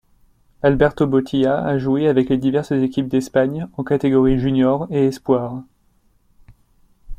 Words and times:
Alberto 0.63 1.05
Botía 1.05 1.63
a 1.63 1.77
joué 1.77 2.07
avec 2.07 2.27
les 2.29 2.39
diverses 2.39 2.71
équipes 2.71 3.07
d'Espagne 3.07 3.67
en 3.77 3.83
catégorie 3.83 4.39
junior 4.39 4.87
et 4.89 5.05
espoirs. 5.05 5.61